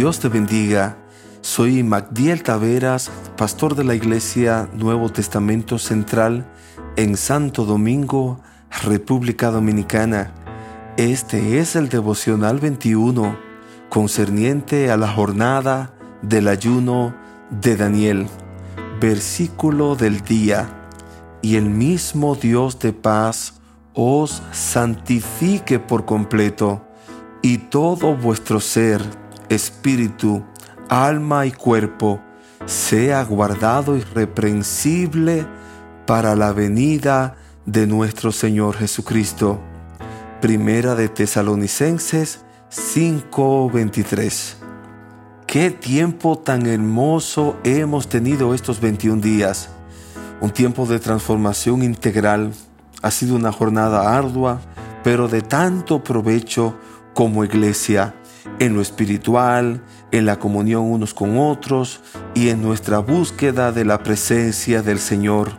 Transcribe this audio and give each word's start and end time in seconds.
Dios 0.00 0.18
te 0.18 0.30
bendiga. 0.30 0.96
Soy 1.42 1.82
Magdiel 1.82 2.42
Taveras, 2.42 3.10
pastor 3.36 3.74
de 3.74 3.84
la 3.84 3.94
Iglesia 3.94 4.66
Nuevo 4.72 5.10
Testamento 5.10 5.78
Central 5.78 6.50
en 6.96 7.18
Santo 7.18 7.66
Domingo, 7.66 8.40
República 8.82 9.50
Dominicana. 9.50 10.32
Este 10.96 11.58
es 11.58 11.76
el 11.76 11.90
devocional 11.90 12.60
21, 12.60 13.36
concerniente 13.90 14.90
a 14.90 14.96
la 14.96 15.06
jornada 15.06 15.92
del 16.22 16.48
ayuno 16.48 17.14
de 17.50 17.76
Daniel. 17.76 18.26
Versículo 19.02 19.96
del 19.96 20.22
día. 20.22 20.88
Y 21.42 21.56
el 21.56 21.68
mismo 21.68 22.36
Dios 22.36 22.78
de 22.78 22.94
paz 22.94 23.60
os 23.92 24.42
santifique 24.50 25.78
por 25.78 26.06
completo, 26.06 26.86
y 27.42 27.58
todo 27.58 28.16
vuestro 28.16 28.60
ser, 28.60 29.02
espíritu, 29.50 30.42
alma 30.88 31.44
y 31.44 31.52
cuerpo 31.52 32.22
sea 32.64 33.22
guardado 33.24 33.96
irreprensible 33.96 35.46
para 36.06 36.36
la 36.36 36.52
venida 36.52 37.36
de 37.66 37.86
nuestro 37.86 38.32
Señor 38.32 38.76
Jesucristo. 38.76 39.60
Primera 40.40 40.94
de 40.94 41.08
Tesalonicenses 41.08 42.44
5:23. 42.70 44.56
Qué 45.46 45.70
tiempo 45.70 46.38
tan 46.38 46.66
hermoso 46.66 47.56
hemos 47.64 48.08
tenido 48.08 48.54
estos 48.54 48.80
21 48.80 49.20
días. 49.20 49.70
Un 50.40 50.50
tiempo 50.50 50.86
de 50.86 51.00
transformación 51.00 51.82
integral. 51.82 52.52
Ha 53.02 53.10
sido 53.10 53.34
una 53.34 53.50
jornada 53.50 54.16
ardua, 54.16 54.60
pero 55.02 55.26
de 55.26 55.42
tanto 55.42 56.04
provecho 56.04 56.76
como 57.14 57.44
iglesia 57.44 58.14
en 58.58 58.74
lo 58.74 58.82
espiritual, 58.82 59.82
en 60.10 60.26
la 60.26 60.38
comunión 60.38 60.84
unos 60.84 61.14
con 61.14 61.38
otros 61.38 62.00
y 62.34 62.48
en 62.48 62.62
nuestra 62.62 62.98
búsqueda 62.98 63.72
de 63.72 63.84
la 63.84 64.02
presencia 64.02 64.82
del 64.82 64.98
Señor. 64.98 65.58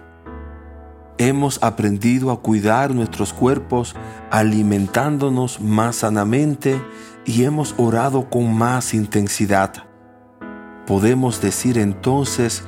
Hemos 1.18 1.62
aprendido 1.62 2.32
a 2.32 2.42
cuidar 2.42 2.94
nuestros 2.94 3.34
cuerpos 3.34 3.96
alimentándonos 4.32 5.62
más 5.62 5.98
sanamente 5.98 6.82
y 7.26 7.44
hemos 7.44 7.76
orado 7.78 8.30
con 8.30 8.54
más 8.54 8.94
intensidad. 8.94 9.72
Podemos 10.88 11.42
decir 11.42 11.78
entonces 11.78 12.64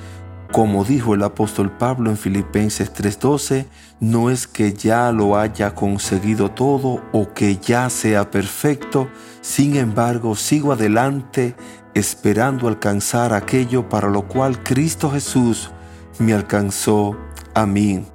como 0.54 0.86
dijo 0.86 1.16
el 1.16 1.24
apóstol 1.24 1.72
Pablo 1.72 2.12
en 2.12 2.18
Filipenses 2.18 2.94
3:12, 2.94 3.66
no 4.00 4.30
es 4.30 4.46
que 4.46 4.74
ya 4.74 5.12
lo 5.12 5.36
haya 5.36 5.74
conseguido 5.74 6.52
todo 6.52 7.02
o 7.12 7.34
que 7.34 7.58
ya 7.58 7.90
sea 7.90 8.30
perfecto, 8.30 9.10
sin 9.44 9.76
embargo 9.76 10.38
sigo 10.38 10.72
adelante 10.72 11.54
esperando 11.94 12.70
alcanzar 12.70 13.34
aquello 13.34 13.90
para 13.90 14.08
lo 14.08 14.26
cual 14.26 14.64
Cristo 14.64 15.12
Jesús 15.12 15.70
me 16.18 16.34
alcanzó 16.34 17.18
a 17.54 17.66
mí. 17.66 18.06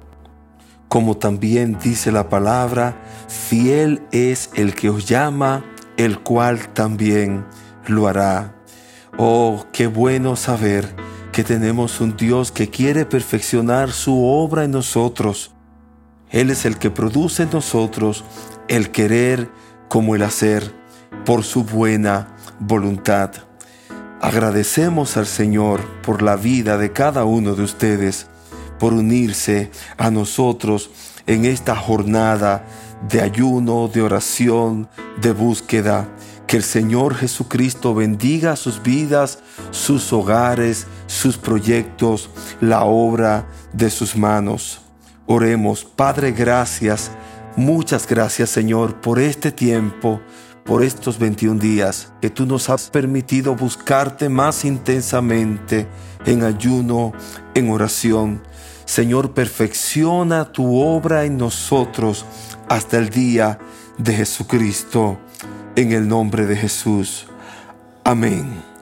Como 0.87 1.17
también 1.17 1.77
dice 1.81 2.11
la 2.11 2.29
palabra, 2.29 2.99
fiel 3.27 4.01
es 4.11 4.49
el 4.55 4.73
que 4.73 4.89
os 4.89 5.07
llama, 5.07 5.63
el 5.97 6.19
cual 6.19 6.73
también 6.73 7.45
lo 7.85 8.07
hará. 8.07 8.55
Oh, 9.15 9.65
qué 9.71 9.85
bueno 9.85 10.35
saber 10.35 10.95
que 11.31 11.43
tenemos 11.43 12.01
un 12.01 12.17
Dios 12.17 12.51
que 12.51 12.71
quiere 12.71 13.05
perfeccionar 13.05 13.91
su 13.91 14.25
obra 14.25 14.63
en 14.63 14.71
nosotros. 14.71 15.53
Él 16.31 16.49
es 16.49 16.65
el 16.65 16.79
que 16.79 16.89
produce 16.89 17.43
en 17.43 17.51
nosotros 17.51 18.25
el 18.67 18.89
querer 18.89 19.51
como 19.89 20.15
el 20.15 20.23
hacer 20.23 20.79
por 21.25 21.43
su 21.43 21.63
buena 21.63 22.35
voluntad. 22.59 23.31
Agradecemos 24.21 25.15
al 25.17 25.25
Señor 25.25 25.81
por 26.01 26.21
la 26.21 26.35
vida 26.35 26.77
de 26.77 26.91
cada 26.91 27.23
uno 27.23 27.55
de 27.55 27.63
ustedes, 27.63 28.27
por 28.77 28.93
unirse 28.93 29.71
a 29.97 30.11
nosotros 30.11 30.89
en 31.25 31.45
esta 31.45 31.75
jornada 31.75 32.65
de 33.07 33.21
ayuno, 33.21 33.87
de 33.87 34.01
oración, 34.01 34.89
de 35.21 35.31
búsqueda. 35.31 36.07
Que 36.47 36.57
el 36.57 36.63
Señor 36.63 37.15
Jesucristo 37.15 37.93
bendiga 37.93 38.55
sus 38.55 38.81
vidas, 38.81 39.39
sus 39.71 40.11
hogares, 40.11 40.87
sus 41.05 41.37
proyectos, 41.37 42.29
la 42.59 42.83
obra 42.85 43.47
de 43.71 43.89
sus 43.89 44.15
manos. 44.15 44.81
Oremos, 45.27 45.85
Padre, 45.85 46.31
gracias, 46.31 47.11
muchas 47.55 48.07
gracias 48.07 48.49
Señor 48.49 48.99
por 48.99 49.19
este 49.19 49.51
tiempo, 49.51 50.21
por 50.69 50.83
estos 50.83 51.17
21 51.17 51.59
días 51.59 52.13
que 52.21 52.29
tú 52.29 52.45
nos 52.45 52.69
has 52.69 52.91
permitido 52.91 53.55
buscarte 53.55 54.29
más 54.29 54.63
intensamente 54.65 55.87
en 56.27 56.43
ayuno, 56.43 57.11
en 57.55 57.71
oración. 57.71 58.43
Señor, 58.85 59.33
perfecciona 59.33 60.51
tu 60.51 60.79
obra 60.79 61.25
en 61.25 61.37
nosotros 61.37 62.23
hasta 62.69 62.99
el 62.99 63.09
día 63.09 63.57
de 63.97 64.13
Jesucristo 64.13 65.17
en 65.75 65.91
el 65.91 66.07
nombre 66.07 66.45
de 66.45 66.55
Jesús. 66.55 67.25
Amén. 68.03 68.78